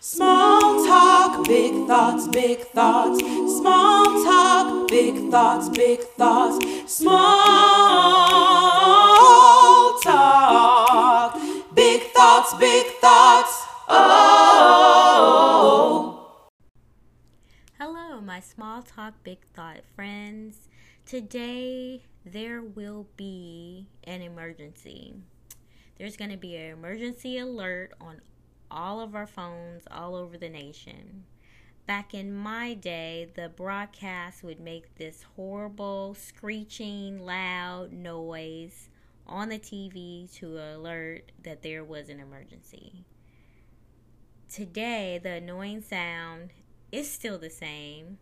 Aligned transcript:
Small 0.00 0.86
talk, 0.86 1.44
big 1.48 1.88
thoughts, 1.88 2.28
big 2.28 2.60
thoughts. 2.60 3.18
Small 3.18 4.04
talk, 4.24 4.86
big 4.86 5.28
thoughts, 5.28 5.68
big 5.70 5.98
thoughts. 6.16 6.64
Small 6.86 7.18
talk, 9.98 11.36
big 11.74 12.02
thoughts, 12.12 12.54
big 12.60 12.86
thoughts. 13.00 13.66
Oh. 13.88 14.06
Hello, 17.76 18.20
my 18.20 18.38
small 18.38 18.82
talk, 18.82 19.14
big 19.24 19.44
thought 19.52 19.80
friends. 19.96 20.68
Today 21.06 22.04
there 22.24 22.62
will 22.62 23.08
be 23.16 23.88
an 24.04 24.22
emergency. 24.22 25.16
There's 25.98 26.16
going 26.16 26.30
to 26.30 26.36
be 26.36 26.54
an 26.54 26.70
emergency 26.70 27.38
alert 27.38 27.94
on 28.00 28.20
all 28.70 29.00
of 29.00 29.14
our 29.14 29.26
phones 29.26 29.84
all 29.90 30.14
over 30.14 30.36
the 30.36 30.48
nation. 30.48 31.24
Back 31.86 32.12
in 32.12 32.34
my 32.34 32.74
day, 32.74 33.28
the 33.34 33.48
broadcast 33.48 34.44
would 34.44 34.60
make 34.60 34.96
this 34.96 35.24
horrible, 35.36 36.14
screeching, 36.14 37.24
loud 37.24 37.92
noise 37.92 38.90
on 39.26 39.48
the 39.48 39.58
TV 39.58 40.30
to 40.34 40.58
alert 40.58 41.32
that 41.42 41.62
there 41.62 41.82
was 41.82 42.08
an 42.08 42.20
emergency. 42.20 43.04
Today, 44.50 45.18
the 45.22 45.32
annoying 45.32 45.82
sound 45.82 46.50
is 46.92 47.10
still 47.10 47.38
the 47.38 47.50
same, 47.50 48.18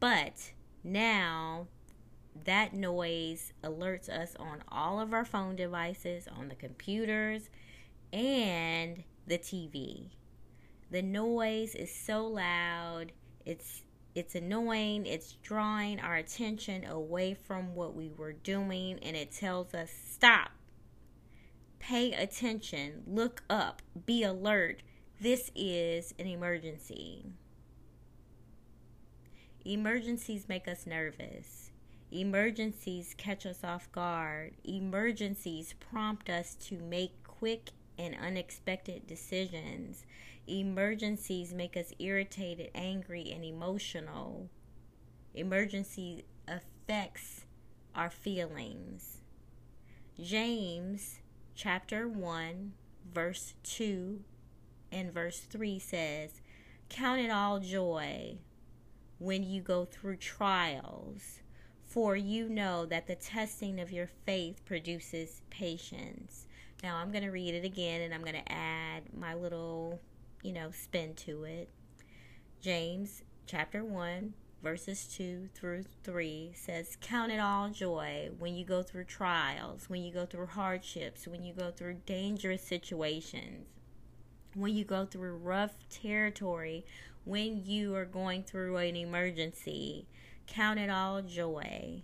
but 0.00 0.52
now 0.82 1.66
that 2.44 2.72
noise 2.72 3.52
alerts 3.62 4.08
us 4.08 4.34
on 4.38 4.62
all 4.68 5.00
of 5.00 5.12
our 5.12 5.24
phone 5.24 5.56
devices, 5.56 6.28
on 6.28 6.48
the 6.48 6.54
computers, 6.54 7.50
and 8.12 9.02
the 9.28 9.38
TV. 9.38 10.08
The 10.90 11.02
noise 11.02 11.74
is 11.74 11.94
so 11.94 12.26
loud. 12.26 13.12
It's 13.44 13.82
it's 14.14 14.34
annoying. 14.34 15.06
It's 15.06 15.34
drawing 15.42 16.00
our 16.00 16.16
attention 16.16 16.84
away 16.84 17.34
from 17.34 17.74
what 17.74 17.94
we 17.94 18.08
were 18.08 18.32
doing 18.32 18.98
and 19.02 19.16
it 19.16 19.30
tells 19.30 19.74
us 19.74 19.90
stop. 20.10 20.50
Pay 21.78 22.12
attention. 22.12 23.02
Look 23.06 23.44
up. 23.48 23.82
Be 24.06 24.24
alert. 24.24 24.82
This 25.20 25.50
is 25.54 26.14
an 26.18 26.26
emergency. 26.26 27.26
Emergencies 29.64 30.48
make 30.48 30.66
us 30.66 30.86
nervous. 30.86 31.70
Emergencies 32.10 33.14
catch 33.18 33.44
us 33.44 33.62
off 33.62 33.92
guard. 33.92 34.54
Emergencies 34.64 35.74
prompt 35.78 36.30
us 36.30 36.54
to 36.54 36.78
make 36.78 37.22
quick 37.22 37.70
and 37.98 38.14
unexpected 38.14 39.06
decisions. 39.06 40.04
Emergencies 40.46 41.52
make 41.52 41.76
us 41.76 41.92
irritated, 41.98 42.70
angry, 42.74 43.32
and 43.32 43.44
emotional. 43.44 44.48
Emergency 45.34 46.24
affects 46.46 47.44
our 47.94 48.10
feelings. 48.10 49.18
James 50.20 51.20
chapter 51.54 52.08
1, 52.08 52.72
verse 53.12 53.54
2 53.62 54.20
and 54.90 55.12
verse 55.12 55.40
3 55.40 55.78
says, 55.78 56.40
Count 56.88 57.20
it 57.20 57.30
all 57.30 57.60
joy 57.60 58.38
when 59.18 59.42
you 59.42 59.60
go 59.60 59.84
through 59.84 60.16
trials, 60.16 61.40
for 61.84 62.16
you 62.16 62.48
know 62.48 62.86
that 62.86 63.06
the 63.06 63.14
testing 63.14 63.80
of 63.80 63.92
your 63.92 64.08
faith 64.24 64.64
produces 64.64 65.42
patience. 65.50 66.46
Now 66.82 66.96
I'm 66.96 67.10
going 67.10 67.24
to 67.24 67.30
read 67.30 67.54
it 67.54 67.64
again 67.64 68.02
and 68.02 68.14
I'm 68.14 68.22
going 68.22 68.34
to 68.34 68.52
add 68.52 69.02
my 69.16 69.34
little, 69.34 70.00
you 70.42 70.52
know, 70.52 70.70
spin 70.70 71.14
to 71.14 71.44
it. 71.44 71.68
James 72.60 73.22
chapter 73.46 73.84
1, 73.84 74.34
verses 74.62 75.06
2 75.16 75.48
through 75.54 75.84
3 76.04 76.52
says, 76.54 76.96
Count 77.00 77.32
it 77.32 77.40
all 77.40 77.68
joy 77.68 78.30
when 78.38 78.54
you 78.54 78.64
go 78.64 78.82
through 78.82 79.04
trials, 79.04 79.88
when 79.88 80.02
you 80.02 80.12
go 80.12 80.24
through 80.24 80.46
hardships, 80.46 81.26
when 81.26 81.42
you 81.42 81.52
go 81.52 81.70
through 81.70 82.02
dangerous 82.06 82.62
situations, 82.62 83.66
when 84.54 84.74
you 84.74 84.84
go 84.84 85.04
through 85.04 85.36
rough 85.36 85.74
territory, 85.90 86.84
when 87.24 87.64
you 87.64 87.94
are 87.94 88.04
going 88.04 88.42
through 88.42 88.76
an 88.76 88.96
emergency. 88.96 90.06
Count 90.46 90.78
it 90.78 90.88
all 90.88 91.20
joy. 91.22 92.02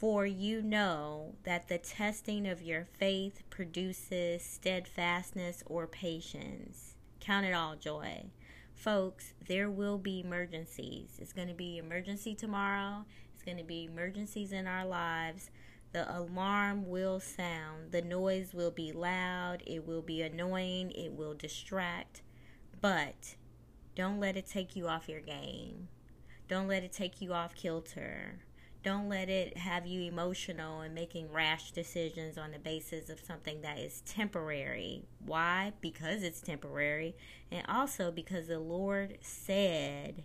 For 0.00 0.24
you 0.24 0.62
know 0.62 1.34
that 1.42 1.68
the 1.68 1.76
testing 1.76 2.48
of 2.48 2.62
your 2.62 2.86
faith 2.98 3.42
produces 3.50 4.42
steadfastness 4.42 5.62
or 5.66 5.86
patience. 5.86 6.94
Count 7.20 7.44
it 7.44 7.52
all 7.52 7.76
joy. 7.76 8.30
Folks, 8.72 9.34
there 9.46 9.68
will 9.68 9.98
be 9.98 10.20
emergencies. 10.20 11.18
It's 11.18 11.34
going 11.34 11.48
to 11.48 11.54
be 11.54 11.76
emergency 11.76 12.34
tomorrow. 12.34 13.04
It's 13.34 13.42
going 13.42 13.58
to 13.58 13.62
be 13.62 13.84
emergencies 13.84 14.52
in 14.52 14.66
our 14.66 14.86
lives. 14.86 15.50
The 15.92 16.10
alarm 16.18 16.88
will 16.88 17.20
sound. 17.20 17.92
The 17.92 18.00
noise 18.00 18.54
will 18.54 18.70
be 18.70 18.92
loud. 18.92 19.62
It 19.66 19.86
will 19.86 20.00
be 20.00 20.22
annoying. 20.22 20.92
It 20.92 21.12
will 21.12 21.34
distract. 21.34 22.22
But 22.80 23.34
don't 23.94 24.18
let 24.18 24.38
it 24.38 24.46
take 24.46 24.74
you 24.74 24.88
off 24.88 25.10
your 25.10 25.20
game. 25.20 25.88
Don't 26.48 26.68
let 26.68 26.84
it 26.84 26.92
take 26.94 27.20
you 27.20 27.34
off 27.34 27.54
kilter. 27.54 28.38
Don't 28.82 29.10
let 29.10 29.28
it 29.28 29.58
have 29.58 29.86
you 29.86 30.02
emotional 30.02 30.80
and 30.80 30.94
making 30.94 31.30
rash 31.30 31.70
decisions 31.72 32.38
on 32.38 32.52
the 32.52 32.58
basis 32.58 33.10
of 33.10 33.20
something 33.20 33.60
that 33.60 33.78
is 33.78 34.00
temporary. 34.02 35.02
Why? 35.24 35.74
Because 35.82 36.22
it's 36.22 36.40
temporary. 36.40 37.14
And 37.50 37.66
also 37.68 38.10
because 38.10 38.48
the 38.48 38.58
Lord 38.58 39.18
said 39.20 40.24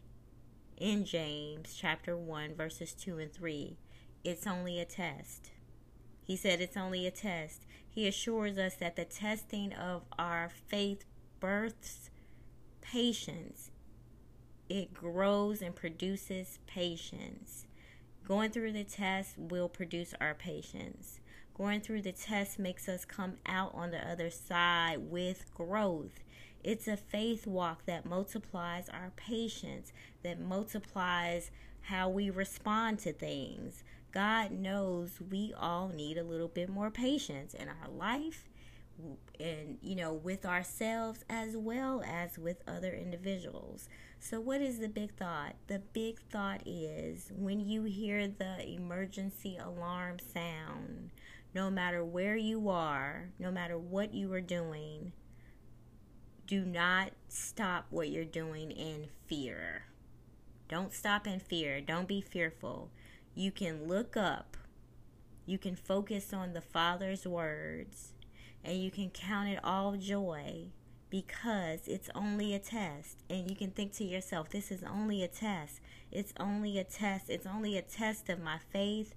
in 0.78 1.04
James 1.04 1.76
chapter 1.78 2.16
1, 2.16 2.56
verses 2.56 2.94
2 2.94 3.20
and 3.20 3.34
3, 3.34 3.78
it's 4.24 4.48
only 4.48 4.80
a 4.80 4.86
test. 4.86 5.52
He 6.24 6.38
said 6.38 6.62
it's 6.62 6.78
only 6.78 7.06
a 7.06 7.12
test. 7.12 7.66
He 7.88 8.08
assures 8.08 8.58
us 8.58 8.76
that 8.76 8.96
the 8.96 9.06
testing 9.06 9.74
of 9.74 10.04
our 10.18 10.50
faith 10.50 11.04
births 11.40 12.10
patience. 12.82 13.70
It 14.70 14.94
grows 14.94 15.62
and 15.62 15.76
produces 15.76 16.60
patience. 16.66 17.68
Going 18.28 18.50
through 18.50 18.72
the 18.72 18.84
test 18.84 19.38
will 19.38 19.70
produce 19.70 20.16
our 20.20 20.34
patience. 20.34 21.20
Going 21.56 21.80
through 21.80 22.02
the 22.02 22.12
test 22.12 22.58
makes 22.58 22.90
us 22.90 23.06
come 23.06 23.36
out 23.46 23.72
on 23.76 23.92
the 23.92 24.00
other 24.00 24.32
side 24.32 24.98
with 25.12 25.46
growth. 25.54 26.24
It's 26.64 26.88
a 26.88 26.98
faith 26.98 27.46
walk 27.46 27.86
that 27.86 28.04
multiplies 28.04 28.90
our 28.90 29.12
patience, 29.16 29.94
that 30.24 30.40
multiplies 30.40 31.52
how 31.82 32.10
we 32.10 32.32
respond 32.32 32.98
to 33.00 33.14
things. 33.14 33.84
God 34.12 34.50
knows 34.50 35.22
we 35.30 35.54
all 35.56 35.90
need 35.90 36.18
a 36.18 36.24
little 36.24 36.48
bit 36.48 36.68
more 36.68 36.90
patience 36.90 37.54
in 37.54 37.68
our 37.68 37.90
life 37.90 38.50
and 39.40 39.78
you 39.82 39.96
know 39.96 40.14
with 40.14 40.46
ourselves 40.46 41.26
as 41.30 41.58
well 41.58 42.04
as 42.06 42.38
with 42.38 42.58
other 42.68 42.94
individuals. 42.94 43.90
So 44.20 44.40
what 44.40 44.62
is 44.62 44.80
the 44.80 44.90
big 44.90 45.16
thought? 45.16 45.56
The 45.68 45.80
big 45.80 46.20
thought 46.32 46.62
is 46.66 47.32
when 47.36 47.60
you 47.60 47.84
hear 47.84 48.28
the 48.28 48.68
emergency 48.68 49.58
alarm 49.58 50.18
sound 50.20 51.12
no 51.54 51.70
matter 51.70 52.04
where 52.04 52.36
you 52.36 52.68
are 52.70 53.30
no 53.40 53.50
matter 53.50 53.78
what 53.78 54.14
you 54.14 54.32
are 54.34 54.42
doing 54.42 55.14
do 56.48 56.64
not 56.64 57.12
stop 57.28 57.88
what 57.90 58.10
you're 58.10 58.24
doing 58.24 58.70
in 58.72 59.08
fear. 59.26 59.86
Don't 60.68 60.94
stop 60.94 61.26
in 61.26 61.40
fear. 61.40 61.82
Don't 61.82 62.08
be 62.08 62.22
fearful. 62.22 62.92
You 63.34 63.52
can 63.52 63.88
look 63.88 64.16
up. 64.16 64.58
You 65.46 65.58
can 65.58 65.76
focus 65.76 66.34
on 66.34 66.54
the 66.54 66.62
father's 66.62 67.26
words 67.26 68.14
and 68.66 68.82
you 68.82 68.90
can 68.92 69.10
count 69.12 69.48
it 69.50 69.60
all 69.64 69.96
joy 69.96 70.66
because 71.10 71.88
it's 71.88 72.10
only 72.16 72.54
a 72.54 72.60
test. 72.60 73.24
And 73.30 73.50
you 73.50 73.56
can 73.56 73.72
think 73.72 73.94
to 73.94 74.04
yourself, 74.04 74.50
this 74.50 74.72
is 74.72 74.84
only 74.84 75.24
a 75.24 75.28
test. 75.28 75.80
It's 76.12 76.34
only 76.40 76.80
a 76.80 76.84
test. 76.84 77.30
It's 77.30 77.46
only 77.46 77.78
a 77.78 77.82
test 77.82 78.28
of 78.30 78.42
my 78.42 78.58
faith. 78.72 79.16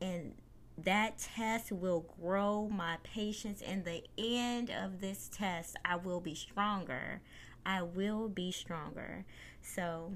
And 0.00 0.34
that 0.76 1.18
test 1.18 1.72
will 1.72 2.06
grow 2.20 2.68
my 2.68 2.98
patience. 3.02 3.62
And 3.62 3.84
the 3.84 4.02
end 4.18 4.70
of 4.70 5.00
this 5.00 5.30
test, 5.32 5.76
I 5.84 5.96
will 5.96 6.20
be 6.20 6.34
stronger. 6.34 7.22
I 7.64 7.82
will 7.82 8.28
be 8.28 8.50
stronger. 8.50 9.24
So 9.62 10.12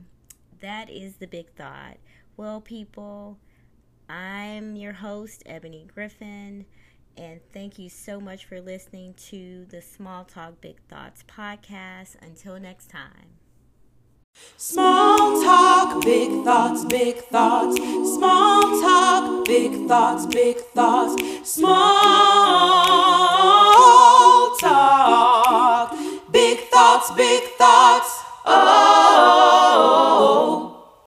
that 0.61 0.91
is 0.91 1.17
the 1.17 1.27
big 1.27 1.51
thought. 1.55 1.99
Well, 2.37 2.61
people, 2.61 3.39
I'm 4.09 4.77
your 4.77 4.95
host, 4.95 5.43
Ebony 5.47 5.87
Griffin. 5.93 6.67
And 7.17 7.41
thank 7.53 7.79
you 7.79 7.89
so 7.89 8.21
much 8.21 8.45
for 8.45 8.61
listening 8.61 9.15
to 9.31 9.67
the 9.69 9.83
Small 9.83 10.25
Talk 10.25 10.61
Big 10.61 10.81
Thoughts 10.89 11.25
podcast. 11.29 12.17
Until 12.23 12.59
next 12.59 12.89
time. 12.89 13.39
Small 14.57 15.43
talk, 15.43 16.03
big 16.03 16.45
thoughts, 16.45 16.85
big 16.87 17.17
thoughts. 17.17 17.77
Small 18.15 18.63
talk, 18.81 19.45
big 19.45 19.87
thoughts, 19.87 20.27
big 20.27 20.57
thoughts. 20.75 21.15
Small 21.49 21.77
talk, 24.59 25.95
big 26.31 26.59
thoughts, 26.71 27.11
big 27.13 27.43
thoughts. 27.59 28.12